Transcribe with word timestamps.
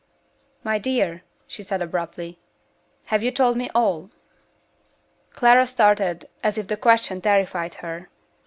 "My 0.63 0.79
dear," 0.79 1.21
she 1.45 1.61
said 1.61 1.79
abruptly, 1.79 2.39
"have 3.13 3.21
you 3.21 3.29
told 3.29 3.55
me 3.55 3.69
all?" 3.75 4.09
Clara 5.31 5.67
started 5.67 6.27
as 6.41 6.57
if 6.57 6.67
the 6.69 6.75
question 6.75 7.21
terrified 7.21 7.75
her. 7.85 8.09